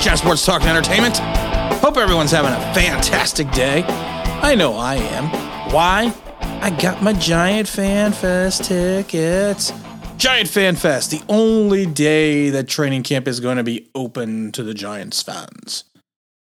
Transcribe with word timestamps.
Giants 0.00 0.22
Sports 0.22 0.46
Talk 0.46 0.62
and 0.62 0.70
Entertainment. 0.70 1.18
Hope 1.82 1.98
everyone's 1.98 2.30
having 2.30 2.52
a 2.52 2.74
fantastic 2.74 3.50
day. 3.50 3.82
I 3.82 4.54
know 4.54 4.72
I 4.74 4.94
am. 4.94 5.26
Why? 5.72 6.14
I 6.40 6.70
got 6.70 7.02
my 7.02 7.12
Giant 7.12 7.68
Fan 7.68 8.12
Fest 8.12 8.64
tickets. 8.64 9.74
Giant 10.16 10.48
Fan 10.48 10.76
Fest, 10.76 11.10
the 11.10 11.22
only 11.28 11.84
day 11.84 12.48
that 12.48 12.66
training 12.66 13.02
camp 13.02 13.28
is 13.28 13.40
going 13.40 13.58
to 13.58 13.62
be 13.62 13.90
open 13.94 14.52
to 14.52 14.62
the 14.62 14.72
Giants 14.72 15.22
fans. 15.22 15.84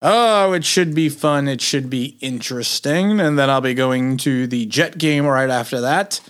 Oh, 0.01 0.53
it 0.53 0.63
should 0.63 0.95
be 0.95 1.09
fun. 1.09 1.49
It 1.49 1.59
should 1.59 1.89
be 1.89 2.17
interesting. 2.21 3.19
And 3.19 3.37
then 3.37 3.49
I'll 3.49 3.59
be 3.59 3.73
going 3.73 4.15
to 4.17 4.47
the 4.47 4.65
Jet 4.65 4.97
game 4.97 5.25
right 5.25 5.49
after 5.49 5.81
that. 5.81 6.21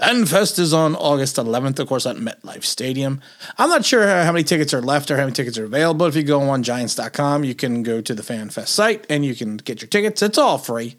FanFest 0.00 0.58
is 0.58 0.74
on 0.74 0.94
August 0.94 1.36
11th, 1.36 1.78
of 1.78 1.88
course, 1.88 2.04
at 2.04 2.16
MetLife 2.16 2.64
Stadium. 2.64 3.22
I'm 3.56 3.70
not 3.70 3.86
sure 3.86 4.06
how 4.06 4.30
many 4.30 4.44
tickets 4.44 4.74
are 4.74 4.82
left 4.82 5.10
or 5.10 5.16
how 5.16 5.22
many 5.22 5.32
tickets 5.32 5.56
are 5.56 5.64
available. 5.64 6.04
If 6.04 6.14
you 6.14 6.22
go 6.22 6.42
on 6.42 6.62
Giants.com, 6.62 7.44
you 7.44 7.54
can 7.54 7.82
go 7.82 8.02
to 8.02 8.14
the 8.14 8.22
FanFest 8.22 8.68
site 8.68 9.06
and 9.08 9.24
you 9.24 9.34
can 9.34 9.56
get 9.56 9.80
your 9.80 9.88
tickets. 9.88 10.20
It's 10.20 10.36
all 10.36 10.58
free. 10.58 10.96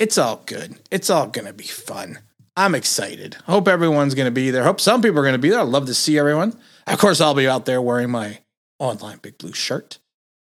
It's 0.00 0.18
all 0.18 0.42
good. 0.44 0.80
It's 0.90 1.08
all 1.08 1.28
going 1.28 1.46
to 1.46 1.52
be 1.52 1.64
fun. 1.64 2.18
I'm 2.56 2.74
excited. 2.74 3.34
Hope 3.46 3.68
everyone's 3.68 4.16
going 4.16 4.26
to 4.26 4.32
be 4.32 4.50
there. 4.50 4.64
Hope 4.64 4.80
some 4.80 5.02
people 5.02 5.20
are 5.20 5.22
going 5.22 5.34
to 5.34 5.38
be 5.38 5.50
there. 5.50 5.60
I'd 5.60 5.68
love 5.68 5.86
to 5.86 5.94
see 5.94 6.18
everyone. 6.18 6.58
Of 6.88 6.98
course, 6.98 7.20
I'll 7.20 7.34
be 7.34 7.46
out 7.46 7.64
there 7.64 7.80
wearing 7.80 8.10
my 8.10 8.40
online 8.80 9.18
Big 9.18 9.38
Blue 9.38 9.52
shirt. 9.52 9.98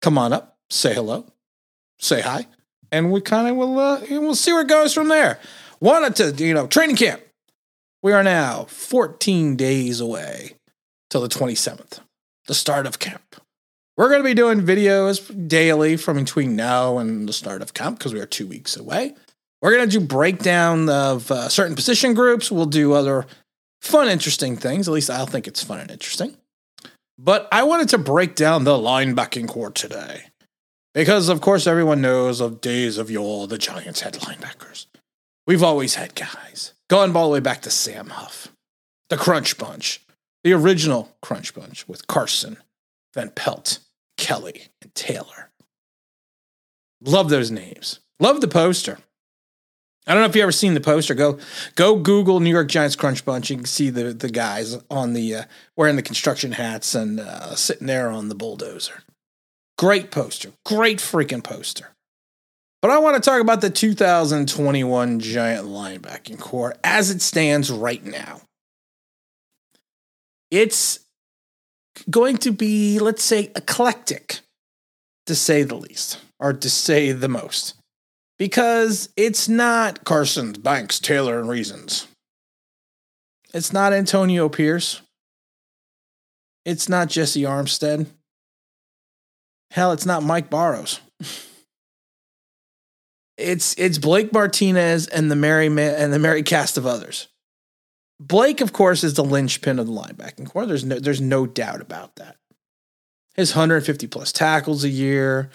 Come 0.02 0.18
on 0.18 0.34
up, 0.34 0.58
say 0.70 0.94
hello, 0.94 1.26
say 2.00 2.22
hi, 2.22 2.48
and 2.92 3.12
we 3.12 3.20
kind 3.20 3.48
of 3.48 3.56
will 3.56 3.80
uh, 3.80 4.02
we'll 4.10 4.36
see 4.36 4.54
where 4.54 4.62
it 4.62 4.68
goes 4.68 4.94
from 4.94 5.10
there. 5.10 5.40
Wanted 5.80 6.16
to, 6.18 6.46
you 6.46 6.54
know, 6.54 6.68
training 6.68 6.98
camp 6.98 7.22
we 8.02 8.14
are 8.14 8.24
now 8.24 8.66
14 8.66 9.56
days 9.56 10.00
away 10.00 10.54
till 11.10 11.22
the 11.22 11.28
27th, 11.28 12.00
the 12.46 12.54
start 12.54 12.86
of 12.86 13.00
camp. 13.00 13.36
We're 13.96 14.10
going 14.10 14.22
to 14.22 14.28
be 14.28 14.36
doing 14.36 14.62
videos 14.62 15.48
daily 15.48 15.98
from 15.98 16.18
between 16.18 16.56
now 16.56 17.00
and 17.00 17.28
the 17.28 17.34
start 17.34 17.62
of 17.62 17.74
camp 17.74 17.98
because 17.98 18.14
we 18.14 18.20
are 18.20 18.28
two 18.28 18.46
weeks 18.46 18.78
away. 18.78 19.16
We're 19.62 19.76
going 19.76 19.90
to 19.90 20.00
do 20.00 20.06
breakdown 20.06 20.88
of 20.88 21.32
uh, 21.32 21.50
certain 21.50 21.76
position 21.76 22.14
groups. 22.14 22.52
We'll 22.52 22.68
do 22.68 22.94
other 22.94 23.26
fun, 23.82 24.08
interesting 24.08 24.56
things. 24.56 24.88
At 24.88 24.94
least 24.94 25.10
I'll 25.10 25.26
think 25.26 25.48
it's 25.48 25.64
fun 25.64 25.80
and 25.80 25.90
interesting. 25.90 26.38
But 27.18 27.48
I 27.52 27.64
wanted 27.64 27.90
to 27.90 27.98
break 27.98 28.36
down 28.36 28.64
the 28.64 28.78
linebacking 28.78 29.48
core 29.48 29.72
today 29.72 30.26
because, 30.94 31.30
of 31.30 31.42
course, 31.42 31.66
everyone 31.66 32.02
knows 32.02 32.40
of 32.40 32.62
days 32.62 33.00
of 33.00 33.10
yore 33.10 33.48
the 33.48 33.58
Giants 33.58 34.02
had 34.02 34.14
linebackers. 34.14 34.86
We've 35.48 35.64
always 35.64 35.96
had 35.96 36.14
guys 36.14 36.74
Going 36.90 37.16
all 37.16 37.30
the 37.30 37.34
way 37.34 37.40
back 37.42 37.62
to 37.64 37.70
Sam 37.70 38.10
Huff, 38.10 38.48
the 39.10 39.18
Crunch 39.18 39.58
Bunch, 39.58 40.02
the 40.44 40.54
original 40.54 41.16
Crunch 41.22 41.54
Bunch 41.54 41.88
with 41.88 42.08
Carson, 42.08 42.58
Van 43.14 43.30
Pelt, 43.30 43.80
Kelley, 44.18 44.68
and 44.82 44.94
Taylor. 44.96 45.52
Love 47.02 47.30
those 47.30 47.52
names. 47.52 48.00
Love 48.20 48.42
the 48.42 48.48
poster. 48.48 49.00
I 50.08 50.14
don't 50.14 50.24
know 50.24 50.30
if 50.30 50.36
you 50.38 50.42
ever 50.42 50.54
seen 50.54 50.74
the 50.74 50.80
poster. 50.80 51.14
Go 51.14 51.38
go 51.76 51.98
Google 51.98 52.40
New 52.40 52.50
York 52.50 52.70
Giants 52.70 52.96
Crunch 52.96 53.26
Bunch. 53.26 53.50
You 53.50 53.58
can 53.58 53.66
see 53.66 53.90
the 53.90 54.14
the 54.14 54.30
guys 54.30 54.78
on 54.90 55.12
the 55.12 55.36
uh, 55.36 55.44
wearing 55.76 55.98
the 55.98 56.02
construction 56.02 56.54
hats 56.54 56.96
and 56.96 57.20
uh, 57.20 57.56
sitting 57.56 57.88
there 57.88 58.10
on 58.10 58.30
the 58.30 58.36
bulldozer. 58.36 59.04
Great 59.78 60.10
poster. 60.10 60.54
Great 60.66 61.00
freaking 61.00 61.44
poster. 61.44 61.90
But 62.88 62.94
I 62.94 63.00
want 63.00 63.22
to 63.22 63.30
talk 63.30 63.42
about 63.42 63.60
the 63.60 63.70
2021 63.70 65.20
Giant 65.20 65.68
linebacking 65.68 66.40
core 66.40 66.74
as 66.86 67.10
it 67.10 67.22
stands 67.22 67.70
right 67.70 68.02
now. 68.02 68.40
It's 70.52 71.00
going 72.10 72.38
to 72.38 72.54
be, 72.54 73.00
let's 73.00 73.26
say, 73.26 73.52
eclectic, 73.58 74.40
to 75.26 75.36
say 75.36 75.64
the 75.64 75.76
least, 75.76 76.20
or 76.40 76.54
to 76.54 76.70
say 76.70 77.12
the 77.12 77.28
most, 77.28 77.76
because 78.40 79.10
it's 79.18 79.50
not 79.50 80.06
Carson, 80.06 80.54
Banks, 80.54 80.98
Taylor, 80.98 81.40
and 81.40 81.50
Reasons. 81.50 82.08
It's 83.54 83.74
not 83.74 83.92
Antonio 83.92 84.48
Pierce. 84.48 85.02
It's 86.64 86.88
not 86.88 87.10
Jessie 87.10 87.42
Armstead. 87.42 88.06
Hell, 89.72 89.92
it's 89.92 90.06
not 90.06 90.24
Mike 90.24 90.50
Barrows. 90.50 91.02
It's 93.38 93.76
it's 93.78 93.98
Blake 93.98 94.34
Martinez 94.34 95.08
and 95.08 95.30
the 95.30 95.36
merry 95.36 95.68
and 95.68 96.12
the 96.12 96.20
merry 96.20 96.44
cast 96.44 96.78
of 96.78 96.86
others. 96.86 97.28
Blake, 98.20 98.62
of 98.62 98.74
course, 98.74 99.04
is 99.04 99.14
the 99.14 99.24
linchpin 99.24 99.78
of 99.78 99.86
the 99.86 99.94
linebacking 99.94 100.50
core. 100.50 100.66
There's 100.66 100.84
no 100.84 101.00
there's 101.00 101.22
no 101.22 101.46
doubt 101.46 101.82
about 101.82 102.16
that. 102.16 102.38
His 103.36 103.56
150 103.56 104.08
plus 104.08 104.32
tackles 104.32 104.84
a 104.84 104.90
year. 104.90 105.52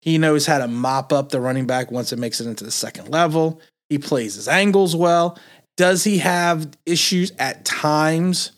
He 0.00 0.18
knows 0.18 0.46
how 0.46 0.58
to 0.58 0.68
mop 0.68 1.12
up 1.12 1.30
the 1.30 1.40
running 1.40 1.66
back 1.66 1.90
once 1.90 2.12
it 2.12 2.18
makes 2.18 2.40
it 2.40 2.46
into 2.46 2.62
the 2.62 2.70
second 2.70 3.08
level. 3.08 3.60
He 3.88 3.98
plays 3.98 4.34
his 4.34 4.48
angles 4.48 4.94
well. 4.94 5.38
Does 5.76 6.04
he 6.04 6.18
have 6.18 6.68
issues 6.86 7.32
at 7.38 7.64
times 7.64 8.52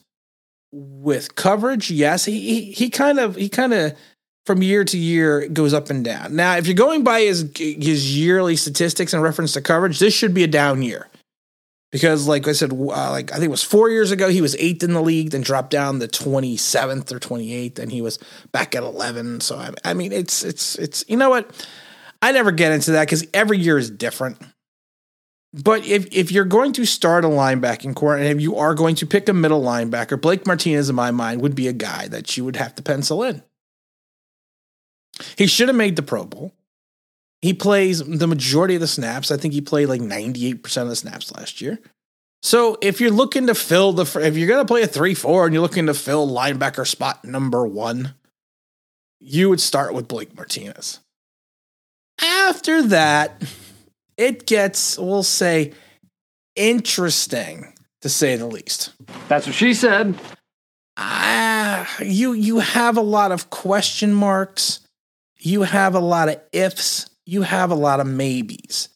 with 0.72 1.34
coverage? 1.34 1.90
Yes, 1.90 2.26
he 2.26 2.40
he, 2.40 2.72
he 2.72 2.90
kind 2.90 3.18
of 3.18 3.36
he 3.36 3.48
kind 3.48 3.72
of 3.72 3.96
from 4.46 4.62
year 4.62 4.84
to 4.84 4.96
year 4.96 5.42
it 5.42 5.54
goes 5.54 5.74
up 5.74 5.90
and 5.90 6.04
down. 6.04 6.36
Now, 6.36 6.56
if 6.56 6.66
you're 6.66 6.74
going 6.74 7.04
by 7.04 7.20
his 7.22 7.50
his 7.56 8.16
yearly 8.16 8.56
statistics 8.56 9.12
in 9.12 9.20
reference 9.20 9.52
to 9.54 9.60
coverage, 9.60 9.98
this 9.98 10.14
should 10.14 10.32
be 10.32 10.44
a 10.44 10.48
down 10.48 10.82
year. 10.82 11.08
Because, 11.92 12.26
like 12.26 12.46
I 12.46 12.52
said, 12.52 12.72
uh, 12.72 13.10
like 13.10 13.32
I 13.32 13.34
think 13.34 13.46
it 13.46 13.50
was 13.50 13.62
four 13.62 13.90
years 13.90 14.10
ago, 14.10 14.28
he 14.28 14.40
was 14.40 14.56
eighth 14.56 14.82
in 14.82 14.92
the 14.92 15.02
league, 15.02 15.30
then 15.30 15.40
dropped 15.40 15.70
down 15.70 15.98
the 15.98 16.08
twenty 16.08 16.56
seventh 16.56 17.12
or 17.12 17.18
twenty 17.18 17.52
eighth, 17.52 17.78
and 17.78 17.90
he 17.90 18.02
was 18.02 18.18
back 18.52 18.74
at 18.74 18.82
eleven. 18.82 19.40
So 19.40 19.56
I, 19.56 19.70
I 19.84 19.94
mean, 19.94 20.12
it's 20.12 20.44
it's 20.44 20.76
it's 20.76 21.04
you 21.08 21.16
know 21.16 21.30
what, 21.30 21.66
I 22.22 22.32
never 22.32 22.52
get 22.52 22.72
into 22.72 22.92
that 22.92 23.06
because 23.06 23.26
every 23.32 23.58
year 23.58 23.78
is 23.78 23.90
different. 23.90 24.38
But 25.52 25.86
if 25.86 26.06
if 26.12 26.30
you're 26.30 26.44
going 26.44 26.72
to 26.74 26.84
start 26.84 27.24
a 27.24 27.28
linebacking 27.28 27.94
core, 27.94 28.16
and 28.16 28.26
if 28.26 28.40
you 28.40 28.56
are 28.56 28.74
going 28.74 28.94
to 28.96 29.06
pick 29.06 29.28
a 29.28 29.32
middle 29.32 29.62
linebacker, 29.62 30.20
Blake 30.20 30.46
Martinez, 30.46 30.90
in 30.90 30.96
my 30.96 31.10
mind, 31.10 31.40
would 31.40 31.54
be 31.54 31.68
a 31.68 31.72
guy 31.72 32.08
that 32.08 32.36
you 32.36 32.44
would 32.44 32.56
have 32.56 32.74
to 32.74 32.82
pencil 32.82 33.22
in. 33.22 33.42
He 35.36 35.46
should 35.46 35.68
have 35.68 35.76
made 35.76 35.96
the 35.96 36.02
Pro 36.02 36.24
Bowl. 36.24 36.52
He 37.42 37.52
plays 37.52 38.02
the 38.02 38.26
majority 38.26 38.74
of 38.74 38.80
the 38.80 38.86
snaps. 38.86 39.30
I 39.30 39.36
think 39.36 39.54
he 39.54 39.60
played 39.60 39.88
like 39.88 40.00
98% 40.00 40.82
of 40.82 40.88
the 40.88 40.96
snaps 40.96 41.32
last 41.32 41.60
year. 41.60 41.78
So 42.42 42.78
if 42.80 43.00
you're 43.00 43.10
looking 43.10 43.46
to 43.48 43.54
fill 43.54 43.92
the, 43.92 44.20
if 44.20 44.36
you're 44.36 44.48
going 44.48 44.64
to 44.64 44.70
play 44.70 44.82
a 44.82 44.86
3 44.86 45.14
4 45.14 45.46
and 45.46 45.54
you're 45.54 45.62
looking 45.62 45.86
to 45.86 45.94
fill 45.94 46.28
linebacker 46.28 46.86
spot 46.86 47.24
number 47.24 47.66
one, 47.66 48.14
you 49.20 49.48
would 49.48 49.60
start 49.60 49.94
with 49.94 50.08
Blake 50.08 50.36
Martinez. 50.36 51.00
After 52.22 52.82
that, 52.82 53.42
it 54.16 54.46
gets, 54.46 54.98
we'll 54.98 55.22
say, 55.22 55.72
interesting 56.54 57.74
to 58.02 58.08
say 58.08 58.36
the 58.36 58.46
least. 58.46 58.92
That's 59.28 59.46
what 59.46 59.54
she 59.54 59.74
said. 59.74 60.18
Ah, 60.96 61.94
you 62.00 62.32
you 62.32 62.60
have 62.60 62.96
a 62.96 63.02
lot 63.02 63.30
of 63.30 63.50
question 63.50 64.14
marks 64.14 64.80
you 65.46 65.62
have 65.62 65.94
a 65.94 66.00
lot 66.00 66.28
of 66.28 66.40
ifs, 66.52 67.08
you 67.24 67.42
have 67.42 67.70
a 67.70 67.76
lot 67.76 68.00
of 68.00 68.06
maybes. 68.06 68.88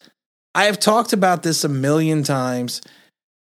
I 0.52 0.64
have 0.64 0.80
talked 0.80 1.12
about 1.12 1.44
this 1.44 1.62
a 1.62 1.68
million 1.68 2.24
times. 2.24 2.82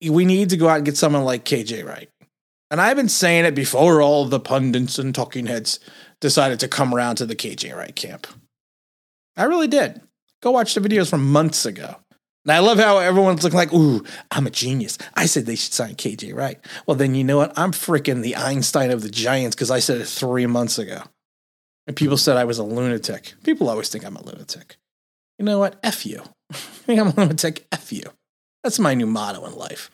We 0.06 0.26
need 0.26 0.50
to 0.50 0.58
go 0.58 0.68
out 0.68 0.76
and 0.76 0.84
get 0.84 0.98
someone 0.98 1.24
like 1.24 1.46
KJ 1.46 1.86
Wright. 1.86 2.10
And 2.70 2.82
I've 2.82 2.98
been 2.98 3.08
saying 3.08 3.46
it 3.46 3.54
before 3.54 4.02
all 4.02 4.26
the 4.26 4.38
pundits 4.38 4.98
and 4.98 5.14
talking 5.14 5.46
heads 5.46 5.80
decided 6.20 6.60
to 6.60 6.68
come 6.68 6.94
around 6.94 7.16
to 7.16 7.26
the 7.26 7.34
KJ 7.34 7.74
Wright 7.74 7.96
camp. 7.96 8.26
I 9.38 9.44
really 9.44 9.68
did. 9.68 10.02
Go 10.42 10.50
watch 10.50 10.74
the 10.74 10.80
videos 10.82 11.08
from 11.08 11.32
months 11.32 11.64
ago. 11.64 11.96
And 12.44 12.52
I 12.52 12.58
love 12.58 12.78
how 12.78 12.98
everyone's 12.98 13.42
looking 13.42 13.56
like, 13.56 13.72
ooh, 13.72 14.04
I'm 14.30 14.46
a 14.46 14.50
genius. 14.50 14.98
I 15.14 15.24
said 15.24 15.46
they 15.46 15.56
should 15.56 15.72
sign 15.72 15.94
KJ 15.94 16.34
Wright. 16.34 16.60
Well, 16.86 16.96
then 16.96 17.14
you 17.14 17.24
know 17.24 17.38
what? 17.38 17.58
I'm 17.58 17.72
freaking 17.72 18.22
the 18.22 18.36
Einstein 18.36 18.90
of 18.90 19.00
the 19.00 19.10
Giants 19.10 19.56
because 19.56 19.70
I 19.70 19.78
said 19.78 20.02
it 20.02 20.06
three 20.06 20.46
months 20.46 20.78
ago. 20.78 21.02
And 21.88 21.96
people 21.96 22.18
said 22.18 22.36
I 22.36 22.44
was 22.44 22.58
a 22.58 22.62
lunatic. 22.62 23.32
People 23.42 23.70
always 23.70 23.88
think 23.88 24.04
I'm 24.04 24.16
a 24.16 24.22
lunatic. 24.22 24.76
You 25.38 25.46
know 25.46 25.58
what? 25.58 25.80
F 25.82 26.04
you. 26.04 26.22
I 26.52 26.54
think 26.54 27.00
I'm 27.00 27.08
a 27.08 27.14
lunatic. 27.14 27.66
F 27.72 27.90
you. 27.92 28.02
That's 28.62 28.78
my 28.78 28.92
new 28.92 29.06
motto 29.06 29.46
in 29.46 29.56
life. 29.56 29.90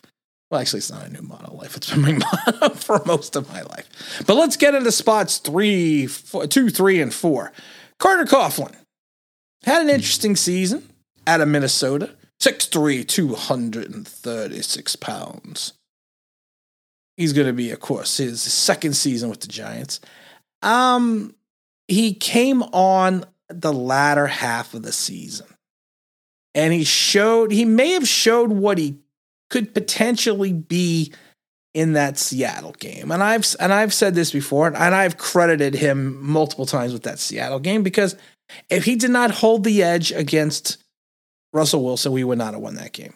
Well, 0.51 0.59
actually, 0.59 0.79
it's 0.79 0.91
not 0.91 1.07
a 1.07 1.09
new 1.09 1.21
motto 1.21 1.51
in 1.51 1.57
life. 1.57 1.77
It's 1.77 1.89
been 1.89 2.01
my 2.01 2.11
motto 2.45 2.75
for 2.75 3.01
most 3.05 3.37
of 3.37 3.49
my 3.49 3.61
life. 3.61 4.23
But 4.27 4.35
let's 4.35 4.57
get 4.57 4.75
into 4.75 4.91
spots 4.91 5.37
three, 5.37 6.05
four, 6.05 6.47
two, 6.47 6.69
three, 6.69 7.01
and 7.01 7.13
four. 7.13 7.53
Carter 7.97 8.25
Coughlin 8.25 8.75
had 9.63 9.81
an 9.81 9.89
interesting 9.89 10.35
season 10.35 10.89
out 11.25 11.39
of 11.39 11.47
Minnesota. 11.47 12.11
6'3, 12.41 13.07
236 13.07 14.95
pounds. 14.97 15.73
He's 17.15 17.31
going 17.31 17.47
to 17.47 17.53
be, 17.53 17.71
of 17.71 17.79
course, 17.79 18.17
his 18.17 18.41
second 18.41 18.97
season 18.97 19.29
with 19.29 19.39
the 19.39 19.47
Giants. 19.47 20.01
Um, 20.61 21.33
he 21.87 22.13
came 22.13 22.63
on 22.63 23.25
the 23.49 23.73
latter 23.73 24.27
half 24.27 24.73
of 24.73 24.81
the 24.81 24.91
season 24.91 25.47
and 26.55 26.73
he 26.73 26.83
showed 26.83 27.51
he 27.51 27.65
may 27.65 27.91
have 27.91 28.07
showed 28.07 28.51
what 28.51 28.77
he 28.77 28.97
could 29.49 29.73
potentially 29.73 30.53
be 30.53 31.13
in 31.73 31.93
that 31.93 32.17
Seattle 32.17 32.73
game. 32.79 33.11
And 33.11 33.21
I've 33.21 33.45
and 33.59 33.71
I've 33.73 33.93
said 33.93 34.15
this 34.15 34.31
before 34.31 34.67
and 34.67 34.77
I've 34.77 35.17
credited 35.17 35.75
him 35.75 36.17
multiple 36.23 36.65
times 36.65 36.93
with 36.93 37.03
that 37.03 37.19
Seattle 37.19 37.59
game 37.59 37.83
because 37.83 38.15
if 38.69 38.85
he 38.85 38.95
did 38.95 39.11
not 39.11 39.31
hold 39.31 39.63
the 39.63 39.83
edge 39.83 40.11
against 40.11 40.77
Russell 41.53 41.83
Wilson, 41.83 42.13
we 42.13 42.23
would 42.23 42.37
not 42.37 42.53
have 42.53 42.61
won 42.61 42.75
that 42.75 42.93
game. 42.93 43.13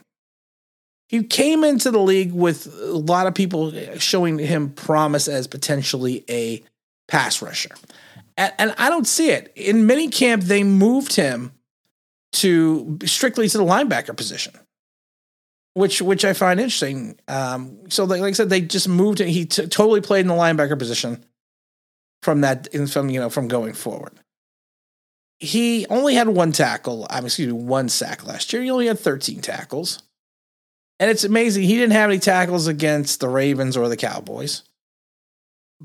He 1.08 1.24
came 1.24 1.64
into 1.64 1.90
the 1.90 2.00
league 2.00 2.34
with 2.34 2.68
a 2.68 2.94
lot 2.94 3.26
of 3.26 3.34
people 3.34 3.74
showing 3.98 4.38
him 4.38 4.70
promise 4.70 5.28
as 5.28 5.48
potentially 5.48 6.24
a 6.30 6.62
pass 7.08 7.42
rusher. 7.42 7.72
And, 8.40 8.54
and 8.58 8.76
I 8.80 8.90
don't 8.90 9.06
see 9.06 9.30
it. 9.30 9.54
In 9.56 9.88
minicamp, 9.88 10.46
they 10.46 10.64
moved 10.64 11.16
him 11.16 11.52
to 12.32 12.98
strictly 13.06 13.48
to 13.50 13.58
the 13.58 13.64
linebacker 13.64 14.18
position 14.18 14.54
which 15.80 16.02
which 16.02 16.26
I 16.26 16.34
find 16.34 16.60
interesting. 16.60 17.18
Um, 17.28 17.90
so, 17.90 18.04
like, 18.04 18.22
like, 18.22 18.32
I 18.32 18.34
said, 18.34 18.50
they 18.50 18.62
just 18.62 18.90
moved. 18.90 19.22
Him. 19.22 19.28
He 19.28 19.46
t- 19.46 19.68
totally 19.68 20.02
played 20.02 20.22
in 20.22 20.28
the 20.28 20.34
linebacker 20.34 20.78
position 20.78 21.24
from 22.22 22.42
that 22.42 22.68
In 22.74 22.88
from 22.88 23.10
you 23.10 23.20
know 23.20 23.30
from 23.30 23.48
going 23.48 23.74
forward. 23.74 24.20
He 25.40 25.88
only 25.90 26.16
had 26.16 26.28
one 26.28 26.52
tackle. 26.52 27.08
I'm 27.10 27.26
excuse 27.26 27.48
me, 27.48 27.54
one 27.54 27.88
sack 27.88 28.26
last 28.26 28.52
year. 28.52 28.62
He 28.62 28.70
only 28.70 28.88
had 28.88 29.00
13 29.00 29.40
tackles, 29.40 30.04
and 31.00 31.10
it's 31.10 31.24
amazing 31.24 31.64
he 31.64 31.78
didn't 31.78 31.94
have 31.94 32.10
any 32.10 32.20
tackles 32.20 32.68
against 32.68 33.22
the 33.22 33.30
Ravens 33.30 33.78
or 33.78 33.88
the 33.88 33.96
Cowboys. 33.96 34.64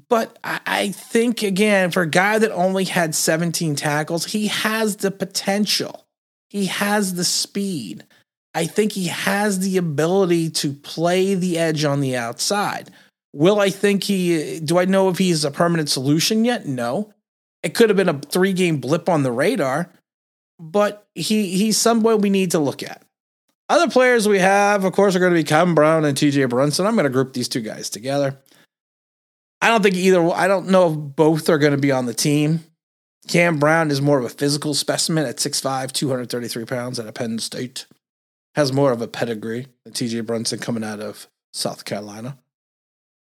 But 0.08 0.38
I, 0.42 0.90
think 0.90 1.42
again, 1.42 1.92
for 1.92 2.02
a 2.02 2.10
guy 2.10 2.38
that 2.38 2.50
only 2.50 2.84
had 2.84 3.14
17 3.14 3.76
tackles, 3.76 4.24
he 4.26 4.48
has 4.48 4.96
the 4.96 5.12
potential. 5.12 6.04
He 6.50 6.66
has 6.66 7.14
the 7.14 7.24
speed 7.24 8.04
I 8.54 8.66
think 8.66 8.92
he 8.92 9.08
has 9.08 9.58
the 9.58 9.76
ability 9.76 10.50
to 10.50 10.72
play 10.72 11.34
the 11.34 11.58
edge 11.58 11.84
on 11.84 12.00
the 12.00 12.16
outside. 12.16 12.90
Will 13.32 13.58
I 13.58 13.70
think 13.70 14.04
he, 14.04 14.60
do 14.60 14.78
I 14.78 14.84
know 14.84 15.08
if 15.08 15.18
he's 15.18 15.44
a 15.44 15.50
permanent 15.50 15.90
solution 15.90 16.44
yet? 16.44 16.66
No. 16.66 17.12
It 17.64 17.74
could 17.74 17.90
have 17.90 17.96
been 17.96 18.08
a 18.08 18.20
three 18.20 18.52
game 18.52 18.76
blip 18.78 19.08
on 19.08 19.24
the 19.24 19.32
radar, 19.32 19.90
but 20.60 21.06
he 21.14 21.56
he's 21.56 21.78
someone 21.78 22.20
we 22.20 22.30
need 22.30 22.52
to 22.52 22.58
look 22.58 22.82
at. 22.82 23.02
Other 23.70 23.90
players 23.90 24.28
we 24.28 24.38
have, 24.38 24.84
of 24.84 24.92
course, 24.92 25.16
are 25.16 25.18
going 25.18 25.32
to 25.32 25.40
be 25.40 25.44
Kevin 25.44 25.74
Brown 25.74 26.04
and 26.04 26.16
TJ 26.16 26.50
Brunson. 26.50 26.86
I'm 26.86 26.94
going 26.94 27.04
to 27.04 27.10
group 27.10 27.32
these 27.32 27.48
two 27.48 27.62
guys 27.62 27.88
together. 27.88 28.38
I 29.64 29.68
don't 29.68 29.82
think 29.82 29.96
either, 29.96 30.22
I 30.30 30.46
don't 30.46 30.68
know 30.68 30.92
if 30.92 30.96
both 31.16 31.48
are 31.48 31.58
going 31.58 31.72
to 31.72 31.78
be 31.78 31.90
on 31.90 32.06
the 32.06 32.14
team. 32.14 32.60
Cam 33.28 33.58
Brown 33.58 33.90
is 33.90 34.02
more 34.02 34.18
of 34.18 34.24
a 34.24 34.28
physical 34.28 34.74
specimen 34.74 35.24
at 35.24 35.38
6'5, 35.38 35.92
233 35.92 36.64
pounds 36.66 36.98
at 36.98 37.14
Penn 37.14 37.38
State 37.38 37.86
has 38.54 38.72
more 38.72 38.92
of 38.92 39.02
a 39.02 39.08
pedigree 39.08 39.66
than 39.84 39.92
TJ 39.92 40.24
Brunson 40.26 40.58
coming 40.58 40.84
out 40.84 41.00
of 41.00 41.28
South 41.52 41.84
Carolina. 41.84 42.38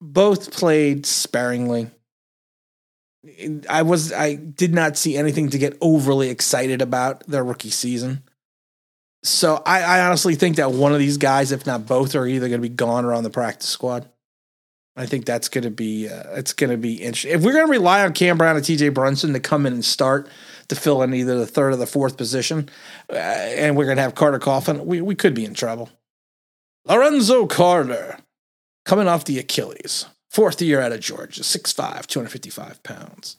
Both 0.01 0.53
played 0.53 1.07
sparingly. 1.07 1.91
I 3.69 3.83
was 3.83 4.13
I 4.13 4.37
did 4.37 4.73
not 4.73 4.97
see 4.97 5.17
anything 5.17 5.51
to 5.51 5.59
get 5.59 5.77
overly 5.81 6.31
excited 6.31 6.81
about 6.81 7.27
their 7.27 7.43
rookie 7.43 7.71
season. 7.71 8.23
So 9.25 9.61
I, 9.67 9.83
I 9.83 10.07
honestly 10.07 10.37
think 10.37 10.57
that 10.57 10.71
one 10.71 10.93
of 10.93 11.01
these 11.01 11.17
guys, 11.17 11.51
if 11.51 11.67
not 11.67 11.87
both, 11.87 12.15
are 12.15 12.27
either 12.27 12.49
going 12.49 12.63
to 12.63 12.69
be 12.69 12.75
gone 12.75 13.05
or 13.05 13.13
on 13.13 13.25
the 13.25 13.31
practice 13.31 13.69
squad. 13.69 14.09
I 14.99 15.07
think 15.07 15.27
that's 15.27 15.49
going 15.49 15.63
to 15.63 15.71
be 15.71 16.09
uh, 16.09 16.35
it's 16.35 16.53
going 16.53 16.71
to 16.71 16.77
be 16.77 16.95
interesting. 16.95 17.31
If 17.31 17.45
we're 17.45 17.53
going 17.53 17.67
to 17.67 17.71
rely 17.71 18.05
on 18.05 18.13
Cam 18.13 18.37
Brown 18.37 18.57
and 18.57 18.65
T.J. 18.65 18.89
Brunson 18.89 19.33
to 19.33 19.39
come 19.39 19.65
in 19.65 19.73
and 19.73 19.85
start, 19.85 20.29
to 20.69 20.75
fill 20.75 21.03
in 21.03 21.15
either 21.15 21.39
the 21.39 21.47
third 21.47 21.73
or 21.73 21.77
the 21.77 21.87
fourth 21.87 22.17
position, 22.17 22.69
uh, 23.09 23.17
and 23.17 23.77
we're 23.77 23.85
going 23.85 23.97
to 23.97 24.03
have 24.03 24.17
Carter 24.17 24.41
Coughlin, 24.41 24.85
we, 24.85 25.01
we 25.01 25.15
could 25.15 25.35
be 25.35 25.45
in 25.45 25.55
trouble. 25.55 25.89
Lorenzo 26.85 27.47
Carter, 27.47 28.19
coming 28.85 29.07
off 29.07 29.25
the 29.25 29.39
Achilles, 29.39 30.07
fourth 30.31 30.61
year 30.61 30.81
out 30.81 30.91
of 30.91 30.99
Georgia, 30.99 31.43
6'5, 31.43 32.07
255 32.07 32.83
pounds. 32.83 33.37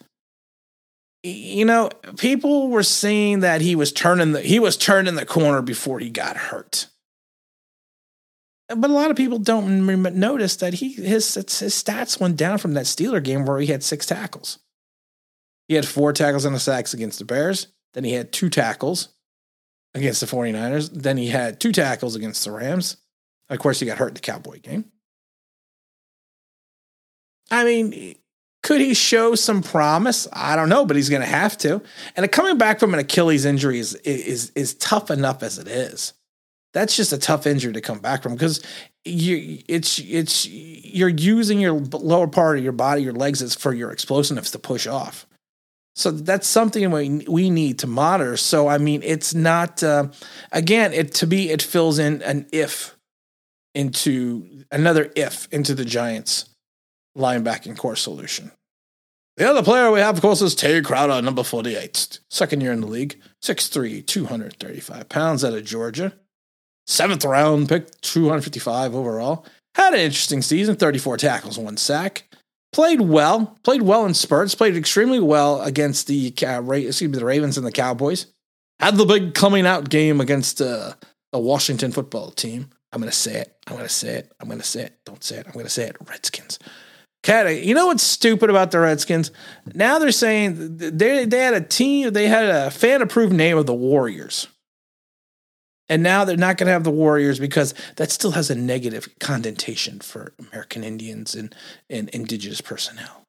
You 1.22 1.66
know, 1.66 1.90
people 2.16 2.68
were 2.68 2.82
saying 2.82 3.40
that 3.40 3.60
he 3.60 3.76
was 3.76 3.92
turning 3.92 4.32
the 4.32 4.40
he 4.40 4.58
was 4.58 4.78
turning 4.78 5.16
the 5.16 5.26
corner 5.26 5.60
before 5.60 5.98
he 5.98 6.08
got 6.08 6.38
hurt. 6.38 6.86
But 8.74 8.90
a 8.90 8.94
lot 8.94 9.10
of 9.10 9.16
people 9.16 9.38
don't 9.38 9.86
notice 9.86 10.56
that 10.56 10.74
he 10.74 10.92
his 10.92 11.34
his 11.34 11.74
stats 11.74 12.20
went 12.20 12.36
down 12.36 12.58
from 12.58 12.74
that 12.74 12.84
Steeler 12.84 13.22
game 13.22 13.44
where 13.44 13.58
he 13.58 13.66
had 13.66 13.82
six 13.82 14.06
tackles. 14.06 14.58
He 15.66 15.74
had 15.74 15.86
four 15.86 16.12
tackles 16.12 16.44
and 16.44 16.54
a 16.54 16.58
sacks 16.58 16.94
against 16.94 17.18
the 17.18 17.24
Bears. 17.24 17.68
Then 17.94 18.04
he 18.04 18.12
had 18.12 18.32
two 18.32 18.48
tackles 18.48 19.08
against 19.94 20.20
the 20.20 20.26
49ers. 20.26 20.90
Then 20.92 21.16
he 21.16 21.28
had 21.28 21.60
two 21.60 21.72
tackles 21.72 22.16
against 22.16 22.44
the 22.44 22.52
Rams. 22.52 22.96
Of 23.48 23.58
course, 23.58 23.80
he 23.80 23.86
got 23.86 23.98
hurt 23.98 24.08
in 24.08 24.14
the 24.14 24.20
Cowboy 24.20 24.60
game. 24.60 24.84
I 27.50 27.64
mean, 27.64 28.16
could 28.62 28.80
he 28.80 28.94
show 28.94 29.34
some 29.34 29.62
promise? 29.62 30.28
I 30.32 30.54
don't 30.54 30.68
know, 30.68 30.84
but 30.84 30.96
he's 30.96 31.08
going 31.08 31.22
to 31.22 31.28
have 31.28 31.58
to. 31.58 31.82
And 32.16 32.30
coming 32.30 32.58
back 32.58 32.78
from 32.78 32.94
an 32.94 33.00
Achilles 33.00 33.44
injury 33.44 33.78
is, 33.80 33.94
is, 33.94 34.50
is 34.54 34.74
tough 34.74 35.10
enough 35.10 35.42
as 35.42 35.58
it 35.58 35.66
is. 35.66 36.12
That's 36.72 36.96
just 36.96 37.12
a 37.12 37.18
tough 37.18 37.46
injury 37.46 37.72
to 37.72 37.80
come 37.80 37.98
back 37.98 38.22
from 38.22 38.34
because 38.34 38.62
you 39.04 39.58
it's 39.66 39.98
it's 39.98 40.46
you're 40.46 41.08
using 41.08 41.58
your 41.58 41.72
lower 41.72 42.28
part 42.28 42.58
of 42.58 42.64
your 42.64 42.72
body, 42.72 43.02
your 43.02 43.12
legs, 43.12 43.42
as 43.42 43.54
for 43.54 43.72
your 43.72 43.90
explosiveness 43.90 44.50
to 44.52 44.58
push 44.58 44.86
off. 44.86 45.26
So 45.96 46.10
that's 46.10 46.46
something 46.46 46.90
we 46.90 47.24
we 47.28 47.50
need 47.50 47.80
to 47.80 47.86
monitor. 47.86 48.36
So 48.36 48.68
I 48.68 48.78
mean, 48.78 49.02
it's 49.02 49.34
not 49.34 49.82
uh, 49.82 50.08
again. 50.52 50.92
It 50.92 51.14
to 51.14 51.26
me, 51.26 51.50
it 51.50 51.60
fills 51.60 51.98
in 51.98 52.22
an 52.22 52.46
if 52.52 52.96
into 53.74 54.64
another 54.70 55.10
if 55.16 55.48
into 55.50 55.74
the 55.74 55.84
Giants 55.84 56.48
linebacking 57.16 57.76
core 57.76 57.96
solution. 57.96 58.52
The 59.36 59.48
other 59.48 59.62
player 59.62 59.90
we 59.90 60.00
have, 60.00 60.16
of 60.16 60.22
course, 60.22 60.42
is 60.42 60.54
Tae 60.54 60.82
Crowder, 60.82 61.22
number 61.22 61.42
48, 61.42 62.20
second 62.28 62.60
year 62.60 62.72
in 62.72 62.82
the 62.82 62.86
league, 62.86 63.18
6'3, 63.42 64.06
235 64.06 65.08
pounds 65.08 65.44
out 65.44 65.54
of 65.54 65.64
Georgia. 65.64 66.12
Seventh 66.90 67.24
round 67.24 67.68
pick, 67.68 68.00
255 68.00 68.94
overall. 68.94 69.46
Had 69.74 69.94
an 69.94 70.00
interesting 70.00 70.42
season, 70.42 70.76
34 70.76 71.16
tackles, 71.16 71.58
one 71.58 71.76
sack 71.76 72.24
played 72.72 73.00
well, 73.00 73.58
played 73.62 73.82
well 73.82 74.06
in 74.06 74.14
spurts, 74.14 74.54
played 74.54 74.76
extremely 74.76 75.20
well 75.20 75.62
against 75.62 76.06
the 76.06 76.32
uh, 76.42 76.62
excuse 76.70 77.10
me, 77.10 77.18
the 77.18 77.24
Ravens 77.24 77.56
and 77.56 77.66
the 77.66 77.72
Cowboys. 77.72 78.26
Had 78.78 78.96
the 78.96 79.04
big 79.04 79.34
coming 79.34 79.66
out 79.66 79.90
game 79.90 80.20
against 80.20 80.60
uh, 80.60 80.94
the 81.32 81.38
Washington 81.38 81.92
football 81.92 82.30
team. 82.30 82.70
I'm 82.92 83.00
gonna 83.00 83.12
say 83.12 83.40
it. 83.40 83.56
I'm 83.66 83.76
gonna 83.76 83.88
say 83.88 84.16
it. 84.16 84.32
I'm 84.40 84.48
gonna 84.48 84.62
say 84.62 84.84
it. 84.84 84.98
Don't 85.04 85.22
say 85.22 85.38
it. 85.38 85.46
I'm 85.46 85.52
gonna 85.52 85.68
say 85.68 85.86
it. 85.88 85.96
Redskins. 86.08 86.58
Cat, 87.22 87.62
you 87.62 87.74
know 87.74 87.86
what's 87.86 88.02
stupid 88.02 88.48
about 88.48 88.70
the 88.70 88.80
Redskins? 88.80 89.30
Now 89.74 89.98
they're 89.98 90.10
saying 90.10 90.78
they 90.78 91.26
they 91.26 91.38
had 91.38 91.54
a 91.54 91.60
team, 91.60 92.12
they 92.12 92.28
had 92.28 92.46
a 92.46 92.70
fan 92.70 93.02
approved 93.02 93.34
name 93.34 93.58
of 93.58 93.66
the 93.66 93.74
Warriors. 93.74 94.48
And 95.90 96.04
now 96.04 96.24
they're 96.24 96.36
not 96.36 96.56
going 96.56 96.68
to 96.68 96.72
have 96.72 96.84
the 96.84 96.90
Warriors 96.90 97.40
because 97.40 97.74
that 97.96 98.12
still 98.12 98.30
has 98.30 98.48
a 98.48 98.54
negative 98.54 99.08
connotation 99.18 99.98
for 99.98 100.32
American 100.38 100.84
Indians 100.84 101.34
and, 101.34 101.52
and 101.90 102.08
indigenous 102.10 102.60
personnel. 102.60 103.26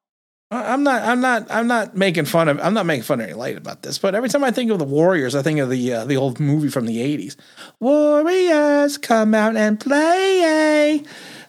I'm 0.51 0.83
not. 0.83 1.01
I'm 1.03 1.21
not. 1.21 1.47
I'm 1.49 1.67
not 1.67 1.95
making 1.95 2.25
fun 2.25 2.49
of. 2.49 2.59
I'm 2.59 2.73
not 2.73 2.85
making 2.85 3.03
fun 3.03 3.21
of 3.21 3.25
any 3.25 3.33
light 3.33 3.57
about 3.57 3.83
this. 3.83 3.97
But 3.97 4.15
every 4.15 4.27
time 4.27 4.43
I 4.43 4.51
think 4.51 4.69
of 4.69 4.79
the 4.79 4.85
Warriors, 4.85 5.33
I 5.33 5.41
think 5.41 5.59
of 5.59 5.69
the 5.69 5.93
uh, 5.93 6.05
the 6.05 6.17
old 6.17 6.41
movie 6.41 6.67
from 6.67 6.85
the 6.85 6.97
'80s. 6.97 7.37
Warriors, 7.79 8.97
come 8.97 9.33
out 9.33 9.55
and 9.55 9.79
play. 9.79 11.03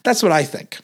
That's 0.05 0.23
what 0.23 0.31
I 0.31 0.45
think. 0.45 0.79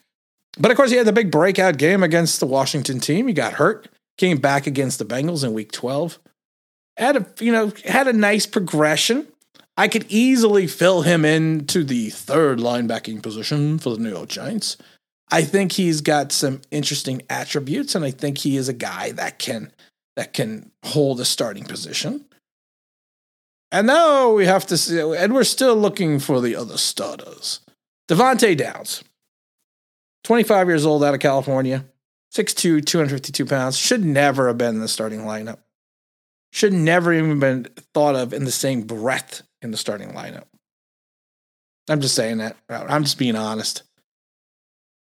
But 0.59 0.73
of 0.73 0.77
course, 0.77 0.91
he 0.91 0.97
had 0.97 1.07
the 1.07 1.13
big 1.13 1.31
breakout 1.31 1.79
game 1.79 2.03
against 2.03 2.41
the 2.41 2.47
Washington 2.47 2.99
team. 2.99 3.29
He 3.29 3.35
got 3.35 3.53
hurt. 3.55 3.89
Came 4.17 4.39
back 4.39 4.67
against 4.67 4.99
the 4.99 5.05
Bengals 5.05 5.45
in 5.45 5.53
Week 5.53 5.71
12. 5.71 6.19
Had 6.97 7.17
a 7.17 7.27
you 7.39 7.53
know 7.53 7.73
had 7.85 8.09
a 8.09 8.13
nice 8.13 8.47
progression. 8.47 9.29
I 9.79 9.87
could 9.87 10.07
easily 10.09 10.67
fill 10.67 11.03
him 11.03 11.25
into 11.25 11.85
the 11.85 12.11
third 12.11 12.59
linebacking 12.59 13.23
position 13.23 13.79
for 13.79 13.91
the 13.91 14.03
New 14.03 14.11
York 14.11 14.29
Giants. 14.29 14.77
I 15.31 15.43
think 15.43 15.71
he's 15.71 16.01
got 16.01 16.33
some 16.33 16.63
interesting 16.73 17.23
attributes, 17.31 17.95
and 17.95 18.05
I 18.05 18.11
think 18.11 18.39
he 18.39 18.57
is 18.57 18.69
a 18.69 18.73
guy 18.73 19.13
that 19.13 19.39
can 19.39 19.73
that 20.17 20.33
can 20.33 20.73
hold 20.85 21.21
a 21.21 21.25
starting 21.25 21.65
position. 21.65 22.25
And 23.71 23.87
now 23.87 24.33
we 24.33 24.47
have 24.47 24.67
to 24.67 24.77
see, 24.77 24.99
and 24.99 25.33
we're 25.33 25.45
still 25.45 25.77
looking 25.77 26.19
for 26.19 26.41
the 26.41 26.57
other 26.57 26.77
starters. 26.77 27.61
Devante 28.09 28.57
Downs, 28.57 29.05
25 30.25 30.67
years 30.67 30.87
old 30.87 31.05
out 31.05 31.15
of 31.15 31.21
California, 31.21 31.85
6'2, 32.35 32.85
252 32.85 33.47
pounds, 33.47 33.79
should 33.79 34.05
never 34.05 34.49
have 34.49 34.59
been 34.59 34.77
in 34.77 34.81
the 34.81 34.89
starting 34.89 35.21
lineup. 35.21 35.59
Should 36.53 36.73
never 36.73 37.13
even 37.13 37.39
been 37.39 37.67
thought 37.95 38.17
of 38.17 38.33
in 38.33 38.45
the 38.45 38.51
same 38.51 38.83
breath 38.83 39.43
in 39.63 39.71
the 39.71 39.77
starting 39.77 40.11
lineup. 40.11 40.45
I'm 41.89 42.01
just 42.01 42.15
saying 42.15 42.39
that. 42.39 42.57
I'm 42.69 43.05
just 43.05 43.19
being 43.19 43.37
honest. 43.37 43.83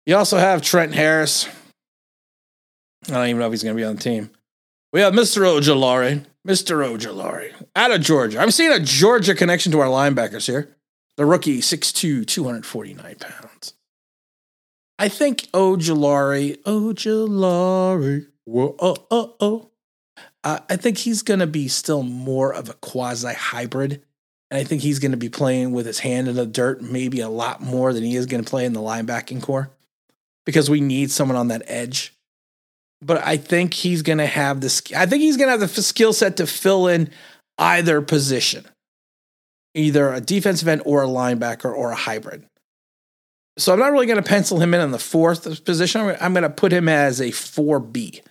You 0.06 0.16
also 0.16 0.38
have 0.38 0.62
Trent 0.62 0.94
Harris. 0.94 1.48
I 3.08 3.12
don't 3.12 3.28
even 3.28 3.40
know 3.40 3.46
if 3.46 3.52
he's 3.52 3.62
going 3.62 3.76
to 3.76 3.80
be 3.80 3.84
on 3.84 3.96
the 3.96 4.02
team. 4.02 4.30
We 4.92 5.00
have 5.00 5.14
Mr. 5.14 5.42
Ojulari. 5.42 6.24
Mr. 6.46 6.84
Ojulari 6.84 7.52
out 7.76 7.92
of 7.92 8.00
Georgia. 8.00 8.40
I'm 8.40 8.50
seeing 8.50 8.72
a 8.72 8.80
Georgia 8.80 9.34
connection 9.34 9.70
to 9.72 9.80
our 9.80 9.86
linebackers 9.86 10.46
here. 10.46 10.76
The 11.16 11.24
rookie, 11.24 11.58
6'2, 11.58 12.26
249 12.26 13.16
pounds. 13.16 13.74
I 14.98 15.08
think 15.08 15.42
Ojulari, 15.52 16.60
Ojulari, 16.62 18.26
whoa, 18.44 18.76
oh, 18.78 18.96
oh, 19.10 19.36
oh. 19.40 19.70
Uh, 20.44 20.58
I 20.68 20.76
think 20.76 20.98
he's 20.98 21.22
going 21.22 21.40
to 21.40 21.46
be 21.46 21.68
still 21.68 22.02
more 22.02 22.52
of 22.52 22.68
a 22.68 22.74
quasi 22.74 23.32
hybrid. 23.34 24.02
And 24.50 24.60
I 24.60 24.64
think 24.64 24.82
he's 24.82 24.98
going 24.98 25.12
to 25.12 25.16
be 25.16 25.28
playing 25.28 25.72
with 25.72 25.86
his 25.86 26.00
hand 26.00 26.28
in 26.28 26.36
the 26.36 26.46
dirt 26.46 26.82
maybe 26.82 27.20
a 27.20 27.28
lot 27.28 27.62
more 27.62 27.92
than 27.92 28.02
he 28.02 28.16
is 28.16 28.26
going 28.26 28.44
to 28.44 28.50
play 28.50 28.64
in 28.64 28.72
the 28.72 28.80
linebacking 28.80 29.42
core 29.42 29.70
because 30.44 30.68
we 30.68 30.80
need 30.80 31.10
someone 31.10 31.38
on 31.38 31.48
that 31.48 31.62
edge. 31.66 32.14
But 33.00 33.24
I 33.26 33.36
think 33.36 33.74
he's 33.74 34.02
going 34.02 34.18
to 34.18 34.26
have 34.26 34.60
this. 34.60 34.82
I 34.94 35.06
think 35.06 35.22
he's 35.22 35.36
going 35.36 35.48
to 35.48 35.58
have 35.58 35.74
the 35.74 35.82
skill 35.82 36.12
set 36.12 36.36
to 36.36 36.46
fill 36.46 36.86
in 36.86 37.10
either 37.58 38.00
position, 38.02 38.66
either 39.74 40.12
a 40.12 40.20
defensive 40.20 40.68
end 40.68 40.82
or 40.84 41.02
a 41.02 41.08
linebacker 41.08 41.74
or 41.74 41.90
a 41.90 41.96
hybrid. 41.96 42.44
So 43.58 43.72
I'm 43.72 43.78
not 43.78 43.92
really 43.92 44.06
going 44.06 44.22
to 44.22 44.28
pencil 44.28 44.60
him 44.60 44.74
in 44.74 44.80
on 44.80 44.92
the 44.92 44.98
fourth 44.98 45.64
position. 45.64 46.16
I'm 46.20 46.32
going 46.32 46.42
to 46.42 46.50
put 46.50 46.72
him 46.72 46.88
as 46.88 47.20
a 47.20 47.28
4B. 47.28 48.22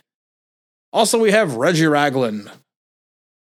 Also, 0.94 1.18
we 1.18 1.32
have 1.32 1.56
Reggie 1.56 1.88
Ragland, 1.88 2.52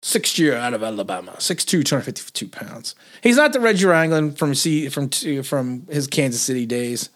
sixth 0.03 0.39
year 0.39 0.57
out 0.57 0.75
of 0.75 0.83
Alabama, 0.83 1.33
6'2", 1.39 1.85
252 1.85 2.49
pounds. 2.49 2.95
He's 3.23 3.37
not 3.37 3.53
the 3.53 3.61
Reggie 3.61 3.87
Ragland 3.87 4.39
from 4.39 4.55
C, 4.55 4.89
from 4.89 5.11
from 5.43 5.87
his 5.89 6.07
Kansas 6.07 6.43
City 6.43 6.67
days. 6.67 7.11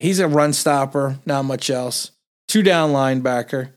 He's 0.00 0.18
a 0.18 0.26
run 0.26 0.52
stopper, 0.52 1.18
not 1.24 1.44
much 1.44 1.70
else. 1.70 2.10
Two 2.48 2.62
down 2.62 2.90
linebacker. 2.90 3.70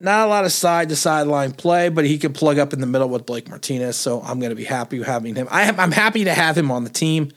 Not 0.00 0.26
a 0.26 0.30
lot 0.30 0.44
of 0.44 0.52
side 0.52 0.88
to 0.88 0.96
sideline 0.96 1.52
play, 1.52 1.90
but 1.90 2.06
he 2.06 2.18
can 2.18 2.32
plug 2.32 2.58
up 2.58 2.72
in 2.72 2.80
the 2.80 2.86
middle 2.86 3.08
with 3.08 3.26
Blake 3.26 3.48
Martinez. 3.48 3.96
So 3.96 4.22
I'm 4.22 4.40
going 4.40 4.50
to 4.50 4.56
be 4.56 4.64
happy 4.64 5.00
having 5.02 5.34
him. 5.34 5.46
I 5.50 5.62
am, 5.64 5.78
I'm 5.78 5.92
happy 5.92 6.24
to 6.24 6.32
have 6.32 6.56
him 6.56 6.70
on 6.70 6.84
the 6.84 6.90
team. 6.90 7.32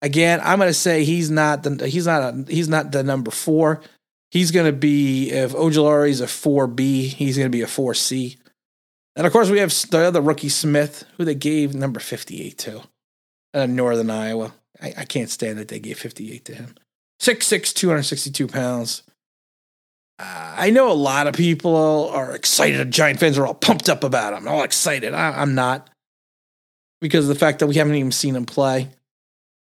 Again, 0.00 0.40
I'm 0.42 0.58
going 0.58 0.70
to 0.70 0.74
say 0.74 1.04
he's 1.04 1.30
not 1.30 1.62
the 1.62 1.86
he's 1.86 2.06
not 2.06 2.22
a, 2.22 2.44
he's 2.48 2.68
not 2.68 2.90
the 2.90 3.02
number 3.02 3.30
four. 3.30 3.82
He's 4.30 4.50
going 4.50 4.66
to 4.66 4.72
be 4.72 5.30
if 5.30 5.52
Ojulari 5.52 6.10
is 6.10 6.20
a 6.20 6.26
four 6.26 6.66
B, 6.66 7.06
he's 7.08 7.36
going 7.36 7.50
to 7.50 7.56
be 7.56 7.62
a 7.62 7.66
four 7.66 7.94
C. 7.94 8.36
And 9.16 9.26
of 9.26 9.32
course, 9.32 9.50
we 9.50 9.58
have 9.58 9.74
the 9.90 9.98
other 9.98 10.20
rookie 10.20 10.48
Smith, 10.48 11.04
who 11.16 11.24
they 11.24 11.34
gave 11.34 11.74
number 11.74 11.98
58 11.98 12.58
to, 12.58 12.82
uh, 13.54 13.66
Northern 13.66 14.10
Iowa. 14.10 14.54
I, 14.80 14.94
I 14.98 15.04
can't 15.04 15.30
stand 15.30 15.58
that 15.58 15.68
they 15.68 15.80
gave 15.80 15.98
58 15.98 16.44
to 16.44 16.54
him. 16.54 16.74
6'6, 17.20 17.74
262 17.74 18.46
pounds. 18.46 19.02
Uh, 20.20 20.54
I 20.56 20.70
know 20.70 20.90
a 20.90 20.94
lot 20.94 21.26
of 21.26 21.34
people 21.34 22.10
are 22.10 22.34
excited. 22.34 22.90
Giant 22.90 23.18
fans 23.18 23.38
are 23.38 23.46
all 23.46 23.54
pumped 23.54 23.88
up 23.88 24.04
about 24.04 24.34
him, 24.34 24.46
all 24.46 24.62
excited. 24.62 25.14
I, 25.14 25.40
I'm 25.40 25.54
not 25.54 25.90
because 27.00 27.24
of 27.24 27.34
the 27.34 27.38
fact 27.38 27.60
that 27.60 27.66
we 27.66 27.76
haven't 27.76 27.94
even 27.94 28.12
seen 28.12 28.36
him 28.36 28.46
play. 28.46 28.88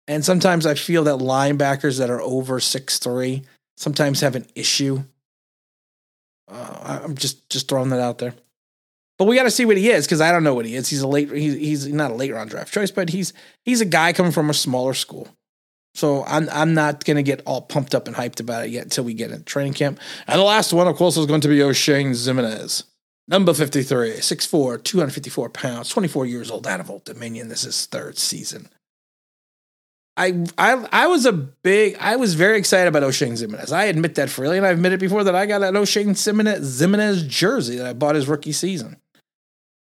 And 0.06 0.24
sometimes 0.24 0.66
I 0.66 0.74
feel 0.74 1.04
that 1.04 1.18
linebackers 1.18 1.98
that 1.98 2.10
are 2.10 2.20
over 2.20 2.60
six 2.60 2.98
three 2.98 3.42
sometimes 3.76 4.20
have 4.20 4.36
an 4.36 4.46
issue. 4.54 5.02
Uh, 6.48 7.00
I'm 7.04 7.14
just 7.14 7.48
just 7.48 7.68
throwing 7.68 7.90
that 7.90 8.00
out 8.00 8.18
there. 8.18 8.34
But 9.16 9.26
we 9.26 9.36
got 9.36 9.44
to 9.44 9.50
see 9.50 9.64
what 9.64 9.76
he 9.76 9.90
is 9.90 10.06
because 10.06 10.20
I 10.20 10.32
don't 10.32 10.42
know 10.42 10.54
what 10.54 10.66
he 10.66 10.74
is. 10.74 10.88
He's 10.88 11.02
a 11.02 11.08
late. 11.08 11.30
He's 11.30 11.54
he's 11.54 11.88
not 11.88 12.10
a 12.10 12.14
late 12.14 12.32
round 12.32 12.50
draft 12.50 12.72
choice, 12.72 12.90
but 12.90 13.10
he's 13.10 13.32
he's 13.64 13.80
a 13.80 13.86
guy 13.86 14.12
coming 14.12 14.32
from 14.32 14.50
a 14.50 14.54
smaller 14.54 14.94
school. 14.94 15.28
So 15.94 16.24
I'm 16.24 16.48
I'm 16.50 16.74
not 16.74 17.00
to 17.04 17.22
get 17.22 17.42
all 17.46 17.62
pumped 17.62 17.94
up 17.94 18.08
and 18.08 18.16
hyped 18.16 18.40
about 18.40 18.64
it 18.64 18.70
yet 18.70 18.84
until 18.84 19.04
we 19.04 19.14
get 19.14 19.30
in 19.30 19.44
training 19.44 19.74
camp. 19.74 20.00
And 20.26 20.40
the 20.40 20.44
last 20.44 20.72
one, 20.72 20.88
of 20.88 20.96
course, 20.96 21.16
is 21.16 21.26
going 21.26 21.40
to 21.42 21.48
be 21.48 21.58
Oshane 21.58 22.10
Ximines. 22.10 22.84
Number 23.26 23.54
53, 23.54 24.16
6'4, 24.16 24.84
254 24.84 25.48
pounds, 25.48 25.88
24 25.88 26.26
years 26.26 26.50
old 26.50 26.66
out 26.66 26.80
of 26.80 26.90
Old 26.90 27.04
Dominion. 27.04 27.48
This 27.48 27.64
is 27.64 27.86
third 27.86 28.18
season. 28.18 28.68
I 30.16 30.44
I 30.56 30.86
I 30.92 31.06
was 31.08 31.26
a 31.26 31.32
big 31.32 31.96
I 31.98 32.16
was 32.16 32.34
very 32.34 32.58
excited 32.58 32.88
about 32.88 33.02
Oshane 33.02 33.32
Ximines. 33.32 33.72
I 33.72 33.84
admit 33.84 34.14
that 34.14 34.30
freely, 34.30 34.56
and 34.56 34.66
I've 34.66 34.76
admitted 34.76 35.00
before 35.00 35.24
that 35.24 35.34
I 35.34 35.46
got 35.46 35.62
an 35.62 35.74
Oshane 35.74 36.10
Ximines, 36.10 36.60
Ximines 36.60 37.26
jersey 37.26 37.76
that 37.76 37.86
I 37.86 37.92
bought 37.92 38.14
his 38.14 38.28
rookie 38.28 38.52
season. 38.52 38.96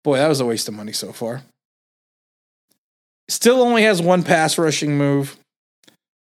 Boy, 0.04 0.16
that 0.16 0.28
was 0.28 0.40
a 0.40 0.46
waste 0.46 0.68
of 0.68 0.74
money 0.74 0.92
so 0.92 1.12
far. 1.12 1.42
Still 3.28 3.60
only 3.62 3.82
has 3.82 4.02
one 4.02 4.22
pass 4.22 4.58
rushing 4.58 4.96
move. 4.96 5.36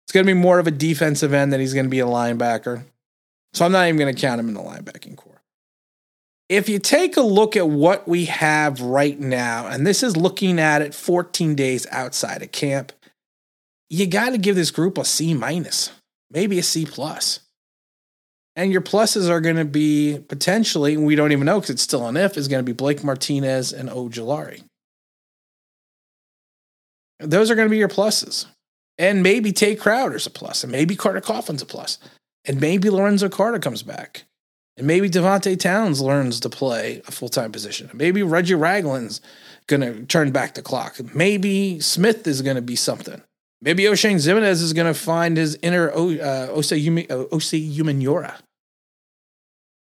It's 0.05 0.11
going 0.11 0.25
to 0.25 0.33
be 0.33 0.39
more 0.39 0.59
of 0.59 0.67
a 0.67 0.71
defensive 0.71 1.33
end 1.33 1.53
than 1.53 1.59
he's 1.59 1.73
going 1.73 1.85
to 1.85 1.89
be 1.89 2.01
a 2.01 2.05
linebacker. 2.05 2.83
So 3.53 3.65
I'm 3.65 3.71
not 3.71 3.87
even 3.87 3.97
going 3.97 4.13
to 4.13 4.19
count 4.19 4.39
him 4.39 4.49
in 4.49 4.53
the 4.53 4.59
linebacking 4.59 5.15
core. 5.15 5.41
If 6.49 6.67
you 6.67 6.77
take 6.77 7.15
a 7.15 7.21
look 7.21 7.55
at 7.55 7.69
what 7.69 8.07
we 8.07 8.25
have 8.25 8.81
right 8.81 9.19
now, 9.19 9.67
and 9.67 9.87
this 9.87 10.03
is 10.03 10.17
looking 10.17 10.59
at 10.59 10.81
it 10.81 10.93
14 10.93 11.55
days 11.55 11.87
outside 11.89 12.41
of 12.41 12.51
camp, 12.51 12.91
you 13.93 14.07
got 14.07 14.31
to 14.31 14.39
give 14.39 14.55
this 14.55 14.71
group 14.71 14.97
a 14.97 15.05
C 15.05 15.35
minus, 15.35 15.91
maybe 16.31 16.57
a 16.57 16.63
C 16.63 16.83
plus. 16.83 17.41
And 18.55 18.71
your 18.71 18.81
pluses 18.81 19.29
are 19.29 19.39
going 19.39 19.55
to 19.55 19.65
be 19.65 20.19
potentially, 20.27 20.97
we 20.97 21.15
don't 21.15 21.31
even 21.31 21.45
know 21.45 21.59
because 21.59 21.71
it's 21.71 21.83
still 21.83 22.07
an 22.07 22.17
if, 22.17 22.35
is 22.35 22.47
going 22.47 22.63
to 22.63 22.65
be 22.65 22.75
Blake 22.75 23.03
Martinez 23.03 23.71
and 23.71 23.89
Ojulari. 23.89 24.63
Those 27.19 27.51
are 27.51 27.55
going 27.55 27.67
to 27.67 27.71
be 27.71 27.77
your 27.77 27.87
pluses. 27.87 28.47
And 28.97 29.21
maybe 29.21 29.51
Tae 29.51 29.75
Crowder's 29.75 30.25
a 30.25 30.31
plus, 30.31 30.63
and 30.63 30.71
maybe 30.71 30.95
Carter 30.95 31.21
Coughlin's 31.21 31.61
a 31.61 31.65
plus, 31.65 31.97
and 32.45 32.59
maybe 32.59 32.89
Lorenzo 32.89 33.29
Carter 33.29 33.57
comes 33.59 33.81
back, 33.81 34.23
and 34.77 34.87
maybe 34.87 35.09
Devante 35.09 35.57
Downs 35.57 36.01
learns 36.01 36.39
to 36.41 36.49
play 36.49 37.01
a 37.07 37.11
full 37.11 37.29
time 37.29 37.51
position. 37.51 37.89
Maybe 37.93 38.21
Reggie 38.21 38.55
Ragland's 38.55 39.21
going 39.67 39.81
to 39.81 40.05
turn 40.05 40.31
back 40.31 40.53
the 40.53 40.61
clock. 40.61 40.97
Maybe 41.15 41.79
Smith 41.79 42.27
is 42.27 42.41
going 42.41 42.55
to 42.55 42.61
be 42.61 42.75
something. 42.75 43.21
Maybe 43.63 43.83
Oshane 43.83 44.15
Ximines 44.15 44.61
is 44.61 44.73
going 44.73 44.93
to 44.93 44.99
find 44.99 45.37
his 45.37 45.57
inner 45.61 45.89
uh, 45.89 45.95
Osi 45.95 46.85
Umenyiora. 46.85 48.35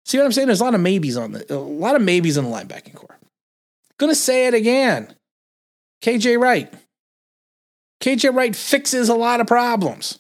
See 0.06 0.20
what 0.20 0.26
I'm 0.26 0.32
saying? 0.32 0.48
There's 0.48 0.62
a 0.62 0.64
lot 0.64 0.76
of 0.76 0.82
maybes 0.82 1.18
on 1.18 1.32
the, 1.32 1.54
a 1.54 1.58
lot 1.58 1.96
of 1.96 2.02
maybes 2.04 2.38
in 2.38 2.46
the 2.46 2.52
linebacking 2.52 2.94
core. 2.94 3.18
Gonna 3.98 4.16
say 4.16 4.48
it 4.48 4.54
again. 4.54 5.14
KJ 6.04 6.40
Wright. 6.40 6.74
KJ 8.02 8.36
Wright 8.36 8.56
fixes 8.56 9.10
a 9.10 9.16
lot 9.16 9.40
of 9.40 9.48
problems. 9.48 10.20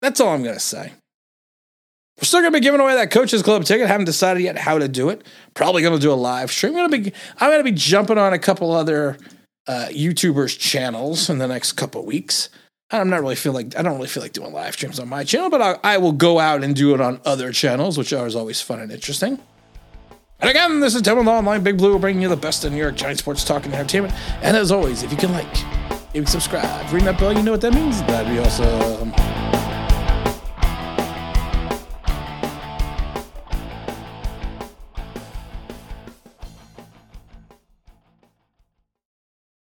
That's 0.00 0.20
all 0.20 0.34
I'm 0.34 0.42
gonna 0.42 0.60
say. 0.60 0.92
We're 2.16 2.24
still 2.24 2.40
gonna 2.40 2.52
be 2.52 2.60
giving 2.60 2.80
away 2.80 2.94
that 2.94 3.10
coaches 3.10 3.42
club 3.42 3.64
ticket. 3.64 3.88
Haven't 3.88 4.06
decided 4.06 4.42
yet 4.42 4.56
how 4.56 4.78
to 4.78 4.86
do 4.88 5.08
it. 5.08 5.24
Probably 5.54 5.82
gonna 5.82 5.98
do 5.98 6.12
a 6.12 6.14
live 6.14 6.50
stream. 6.50 6.74
Gonna 6.74 6.88
be 6.88 7.12
I'm 7.38 7.50
gonna 7.50 7.64
be 7.64 7.72
jumping 7.72 8.18
on 8.18 8.32
a 8.32 8.38
couple 8.38 8.70
other 8.70 9.18
uh, 9.70 9.86
YouTubers' 9.90 10.58
channels 10.58 11.30
in 11.30 11.38
the 11.38 11.46
next 11.46 11.72
couple 11.74 12.04
weeks. 12.04 12.48
I'm 12.90 13.08
not 13.08 13.20
really 13.20 13.36
feel 13.36 13.52
like 13.52 13.76
I 13.76 13.82
don't 13.82 13.94
really 13.94 14.08
feel 14.08 14.20
like 14.20 14.32
doing 14.32 14.52
live 14.52 14.74
streams 14.74 14.98
on 14.98 15.08
my 15.08 15.22
channel, 15.22 15.48
but 15.48 15.62
I, 15.62 15.94
I 15.94 15.98
will 15.98 16.10
go 16.10 16.40
out 16.40 16.64
and 16.64 16.74
do 16.74 16.92
it 16.92 17.00
on 17.00 17.20
other 17.24 17.52
channels, 17.52 17.96
which 17.96 18.12
are 18.12 18.28
always 18.36 18.60
fun 18.60 18.80
and 18.80 18.90
interesting. 18.90 19.38
And 20.40 20.50
again, 20.50 20.80
this 20.80 20.96
is 20.96 21.02
Tim 21.02 21.18
with 21.18 21.28
Online 21.28 21.62
Big 21.62 21.78
Blue, 21.78 22.00
bringing 22.00 22.20
you 22.20 22.28
the 22.28 22.36
best 22.36 22.64
of 22.64 22.72
New 22.72 22.78
York 22.78 22.96
Giant 22.96 23.20
sports 23.20 23.44
talk 23.44 23.64
and 23.64 23.72
entertainment. 23.72 24.12
And 24.42 24.56
as 24.56 24.72
always, 24.72 25.04
if 25.04 25.12
you 25.12 25.16
can 25.16 25.30
like, 25.30 25.46
if 25.52 26.16
you 26.16 26.26
subscribe, 26.26 26.92
ring 26.92 27.04
that 27.04 27.20
bell, 27.20 27.32
you 27.32 27.44
know 27.44 27.52
what 27.52 27.60
that 27.60 27.72
means. 27.72 28.00
That'd 28.02 28.32
be 28.32 28.40
awesome. 28.40 29.49